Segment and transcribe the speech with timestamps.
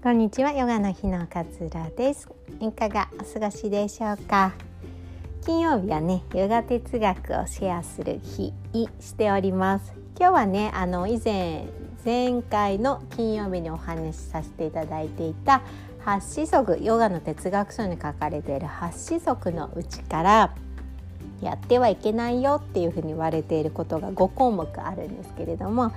[0.00, 0.52] こんにちは。
[0.52, 2.28] ヨガの日の勝浦です。
[2.60, 4.52] いかがお過ごしでしょうか？
[5.44, 9.92] 金曜日はねヨガ哲学をシェアする日にしております。
[10.16, 11.66] 今日はねあの以前
[12.04, 15.62] 前回の金曜日にお話しさせていただいていた
[16.04, 20.54] 八子則ヨガの哲学書に書かれている八子則のうちから
[21.42, 25.92] やってはいけないよっていうふうに言われていることが5項目あるんですけれども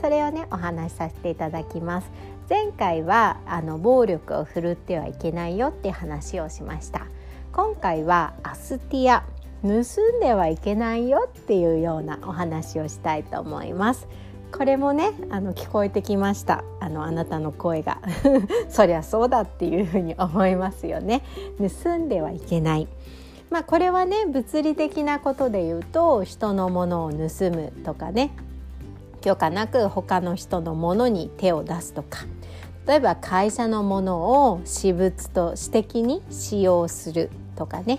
[0.00, 2.10] それをねお話しさせていただきます。
[2.48, 7.06] 前回はあの暴力を振るってはいけないよって話をしました。
[7.52, 9.24] 今回はアスティア
[9.62, 14.06] 盗んではいけないよっていうようなお話をしたいと思います。
[14.52, 16.64] これもねあの聞こえてきました。
[16.80, 17.98] あのあなたの声が。
[18.68, 21.22] そりゃそうだっていうふうに思いますよね。
[21.82, 22.88] 盗んではいけない。
[23.48, 27.16] まあこれはね物理的なことで言うと人のものを盗
[27.50, 28.32] むとかね。
[29.24, 32.26] 許可なく他の人のものに手を出すとか。
[32.86, 37.94] 例えば会社のものを私物と私的に使用するとかね。
[37.94, 37.98] っ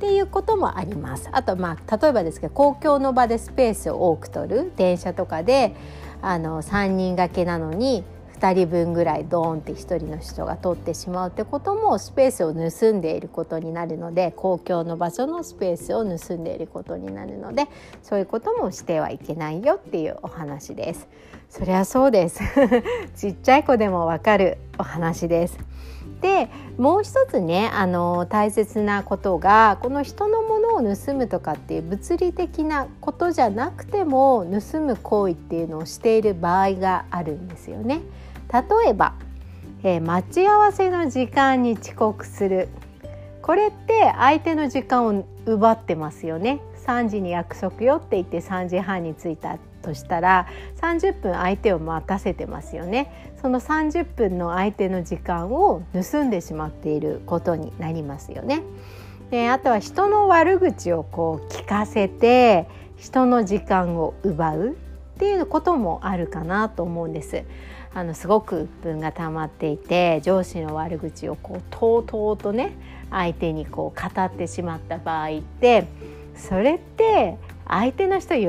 [0.00, 1.28] ていうこともあります。
[1.30, 4.72] あとまあ例えばですけど公共の場でスペースを多く取る。
[4.74, 5.76] 電車とかで
[6.22, 8.02] あの3人掛けなのに
[8.42, 17.68] 2人分ぐらいドーンって1人の人が通ってしまうってこともスペースを盗んでいることになるので公共の場所のスペースを盗んでいることになるので
[18.02, 21.08] そういうこともしてはいけないよっていうお話です。
[21.48, 22.40] そりゃそうです
[23.14, 25.58] ちっちゃい子でもわかるお話です。
[26.20, 26.48] で
[26.78, 38.00] もう一つねあの大切なことがこの人のものを盗むとかっていう物理的なことじゃなくても盗む行為っていうのをしている場合があるんですよね。
[38.50, 39.14] 例えば、
[39.82, 42.68] えー、待ち合わせの時間に遅刻する。
[43.42, 46.60] これって相手の時間を奪ってますよね。
[46.86, 50.46] 3時に約束よって言って3時半に着いたとしたら
[50.80, 53.32] 30分相手を待たせてますよね。
[53.40, 58.62] その30分の相手の時間を盗んでしまっていることになりますよね。
[59.30, 67.44] であとは人の悪口をこう聞かせて人の時間を奪うっていうこともあるかなと思うんです。
[67.94, 72.72] あのすごく鬱憤が溜まっていて上司の悪口をこうとうとうとね
[73.10, 75.86] 相手にこう語ってしまった場合って
[76.34, 77.36] それって
[77.68, 78.40] 相手の人喜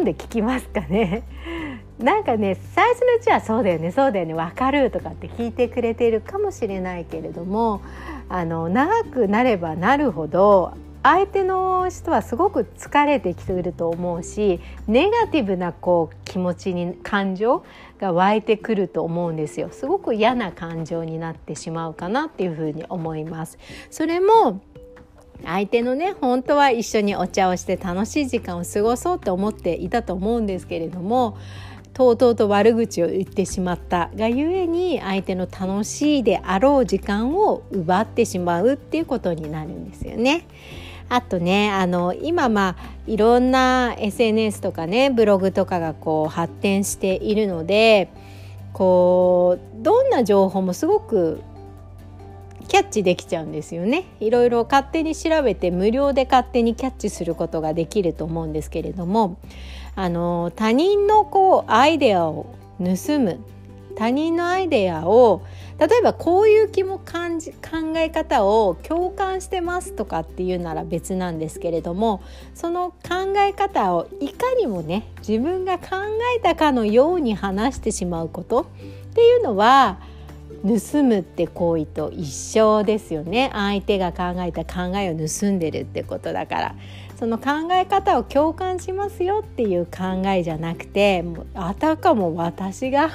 [0.00, 1.22] んで聞きますかね？
[1.98, 7.80] なんかね最初のうちは「そうだよねそうだよね分かる」とかって聞いてくれているかもしれないけれども
[8.28, 17.64] あの長くなればなるほど相手の人はすごく疲れてきてると思うしネガティブなこう気持ちに感情
[17.98, 23.58] が湧いてくると思うんですよすごく嫌な感情になってしまうかなっていうふうに思います
[23.90, 24.62] それも
[25.44, 31.36] 相手のね本当は一緒にお茶をして楽しい時間を過ごそうと思っていたと思うんですけれども
[31.94, 40.46] とうとうと悪口を言ってしまったがゆえに相手の楽しいであろう時間を奪ってしまうっていうことになるんですよね。
[41.12, 48.10] あとねあの今まあいろんな SNS とかねブログとかがこう発展しているので
[48.72, 51.42] こうどんな情報もすごく
[52.66, 54.04] キャッチできちゃうんですよね。
[54.20, 59.36] いろいろ勝手に調べて無料で勝手にキャッチすることができると思うんですけれども
[59.94, 62.46] あの他人のこうアイデアを
[62.78, 63.38] 盗む
[63.96, 65.42] 他人のアイデアを
[65.78, 72.22] 例えばこういう気も感じ考え方を共感してますとかっていうなら別なんですけれども
[72.54, 75.96] その考え方をいかにもね自分が考
[76.36, 78.64] えたかのように話してしまうことっ
[79.14, 79.98] ていうのは
[80.62, 83.50] 盗むって行為と一緒ですよね。
[83.52, 86.74] 相手が考えた考えを盗んでるってことだから。
[87.22, 91.24] その考え方を共感しますよっていう考えじゃなくて
[91.54, 93.10] あたかも私が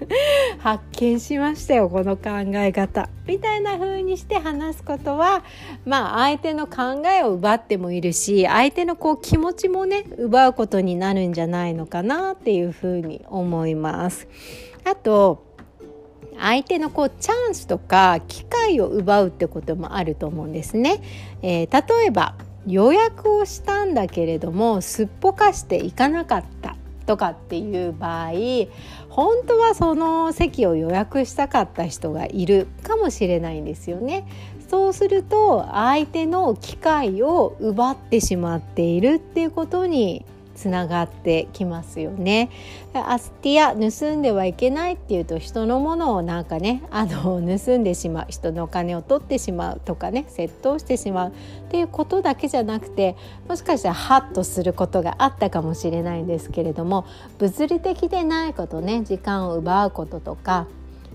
[0.60, 3.10] 発見しましたよこの考え方。
[3.26, 5.44] みたいな風にして話すことは
[5.84, 14.26] まあ相手の考えを奪ってもいるし相手のこう気持ちもね奪うことになるんじゃないのかなっていう風に思います。
[14.84, 15.49] あと
[16.40, 21.02] 相手のこうチャンスとか機会を奪うってこともあると思うんですね。
[21.42, 22.34] えー、例えば
[22.66, 26.76] 予約をしたんだけれどもすっぽかしていかなかった
[27.06, 28.32] とかっていう場合
[29.08, 34.26] 本当はその席を予約したかった人がいるかもしれないんですよね。
[34.70, 40.24] そうすると相手の機会を奪ってしまっているっていうことに
[40.60, 42.50] つながってきますよね。
[42.92, 51.32] アスティア盗んではいけないっていうと人のものをなんかねあの盗んでしまう人のお金を取ってしまうとかね窃盗してしまうっ
[51.70, 53.16] ていうことだけじゃなくて
[53.48, 57.06] もしかしたらハッとすることがあったかもしれないんですけれども
[57.38, 60.66] 物理的でないことね時間を奪うこととか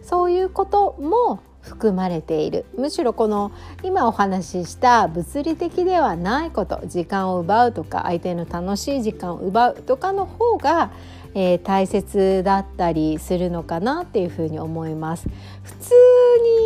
[0.01, 2.65] そういうことも含まれている。
[2.77, 3.51] むしろこの
[3.83, 10.91] 今お話しした物理的ではないこと時間を奪うとか相手の楽しい時間を奪うとかの方が、
[11.33, 15.27] えー、大切だったりするのかなっていうふうに思います。
[15.63, 15.93] 普通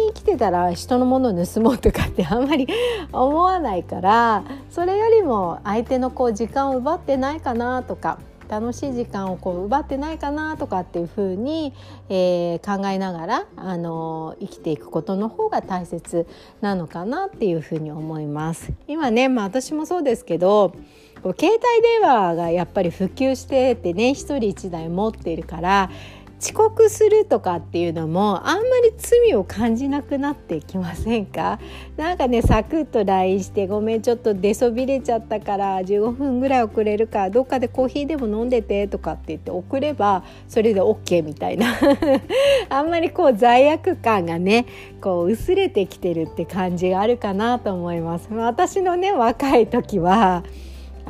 [0.06, 2.68] に生きてたら人のものを盗もうとかって あんまり
[3.14, 8.20] 思わないからそれよりも相手のこう時間を奪ってないかなとか
[8.50, 11.74] 楽しい時間をこう奪ってないかなとかっていうふうに、
[12.10, 16.26] えー、考えながら、あの生きていくことの方が大切
[16.60, 18.74] なのかなっていうふうに思います。
[18.88, 20.74] 今ね、まあ、私もそうですけど
[21.22, 25.90] 携帯電話がやっぱり普及しててね一人一台持っているから
[26.42, 31.60] 遅刻するとかっていうのもあんまり罪を感じなくなってきませんか？
[31.98, 41.68] なんかねサクッと LINE して「ごめんちょっと出そびれちゃったから15分ぐらい遅れるからどっかでコーヒーでも飲んでて」とかって言って送ればそれで OK みたいな
[42.70, 44.66] あんまりこう罪悪感がね
[45.02, 48.30] こう薄れてきてるって感じがあるかなと思います。
[48.34, 50.44] 私のね若い時は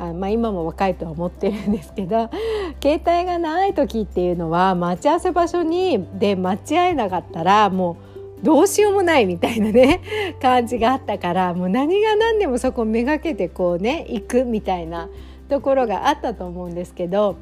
[0.00, 2.30] あまあ、今も若いとは思ってるんですけど
[2.82, 7.98] 携帯がない時っていうのは待ち合わせ場所にで待ち合えなかったらも
[8.40, 10.00] うどうしようもないみたいなね
[10.40, 15.10] 感じがあったからもう何が何でもそこをめがけてこうね行くみたいな
[15.50, 17.36] ところがあったと思うんですけど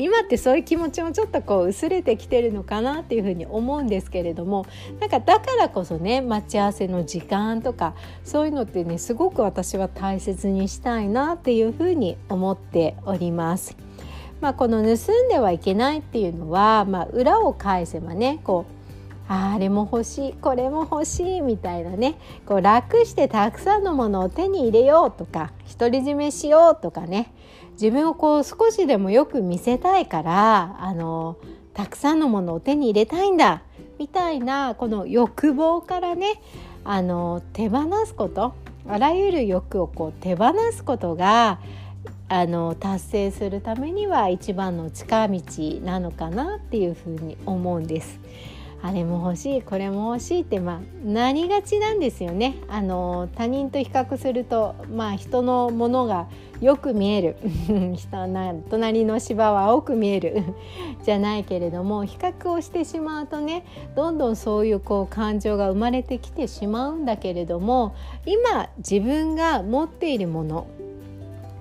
[0.00, 4.66] 今ってそういう気持ちもちょっとこう薄れてきてるのかなっていうふうに思うんですけれども
[4.98, 7.94] なんかだからこそね待ち合わせの時間とか
[8.24, 13.76] そういうのってねすごく私は大切にしたいなっていうふうに思っております。
[14.40, 18.79] まあ、この盗んではいけないっていうのは、まあ、裏を返せばねこう
[19.32, 27.32] あれも欲しいこれも欲しいみたいなねこう楽してたくさんのものを手に入れようとか独り占めしようとかね
[27.74, 31.36] 自分をこう少しでもよく見せたいからあの
[31.74, 33.62] たくさんのものを手に入れたいんだ
[34.00, 36.42] みたいなこの欲望からね
[36.82, 38.52] あの手放すこと
[38.88, 41.60] あらゆる欲をこう手放すことが
[42.28, 45.40] あの達成するためには一番の近道
[45.84, 48.18] なのかなっていうふうに思うんです。
[48.82, 52.56] あれも欲しいこれも欲しいってまあなりがちなんですよね。
[52.68, 56.28] あの他人と比較するとまあ人のものが
[56.62, 57.36] よく見える。
[57.94, 60.42] 人な隣の芝は青く見える。
[61.04, 63.64] じゃないけれども比較をしてしまうとね
[63.96, 67.94] どんどんそういうこう感情が生まれてきてしまうんだけれども
[68.26, 70.66] 今自分が持っているもの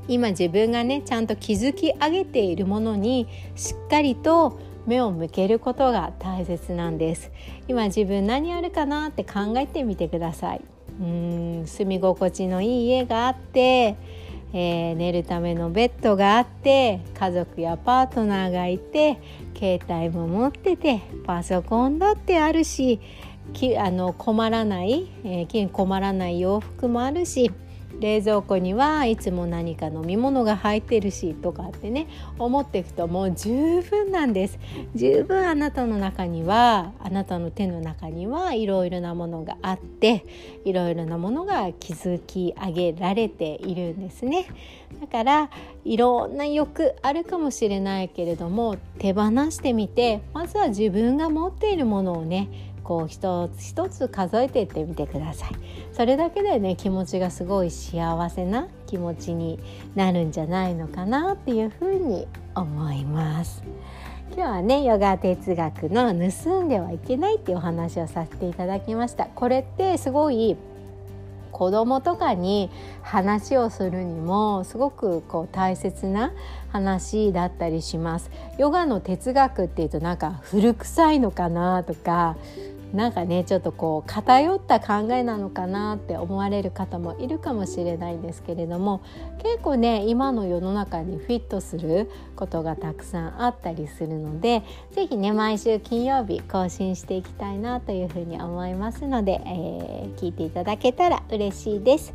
[0.10, 7.31] 今自分がねちゃんと築き上げているものにしっかりと目を向けることが大切なんです。
[7.68, 10.62] 今自分何あるかなって考えてみてください。
[11.00, 13.96] うん住み心地のいい家があって、
[14.54, 19.20] えー、寝るためのベッドがあって家族やパートナーがいて
[19.58, 23.00] 携帯も持っててパソコンだってあるし
[23.54, 27.52] きあの困らない、えー、困らない洋服もあるし
[28.00, 32.07] 冷蔵庫にはいつも何か飲み物が入ってるしとかってね
[32.38, 34.60] 思っていくともう十分なんです。
[34.96, 40.25] 十分あなたの中にはあなたの手の中にはいろいろなものがあって
[40.66, 44.48] いろいろなものが築き上げられているんですね。
[45.00, 45.50] だから
[45.86, 55.52] いろんな欲あるかもしれないけれども手放してみてまずは自分が持っているものをねこう一つ一つ数えていってみてください。
[55.94, 59.60] それだけでね気持ちがすごい幸せな気持ちに
[59.94, 63.62] なるんじゃないのかなっていうふうに思います。
[64.34, 69.26] 今日はねヨガ哲学の盗んではいけないっていうお話をさせていただきました。
[69.28, 70.58] これってすごい
[71.52, 76.31] 子供とかに話をするにもすごくこう大切な
[76.69, 78.31] 話だったりします。
[78.58, 82.36] ヨガの哲学っていうとなんか古臭いのかなとか
[82.94, 89.02] なんかねちょっとこう偏った考えなのかなって思われる方もいるかもしれないんですけれども
[89.44, 102.14] 結構ね今の世の中にフィットすることがたくさんあったりするので是非ね毎週金曜日更新していきたいなというふうに思いますので、えー、聞いていただけたら嬉しいです。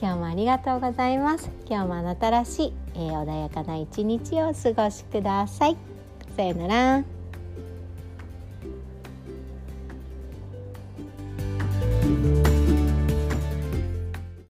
[0.00, 1.50] 今日もありがとうございます。
[1.68, 5.76] 今日もあなたらしい、えー、穏やかな一日をお過ごしください。
[6.36, 7.21] さようなら。